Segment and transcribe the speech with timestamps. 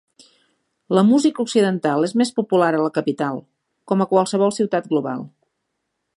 [0.97, 3.39] La música occidental és més popular a la capital,
[3.93, 5.25] com a qualsevol ciutat global.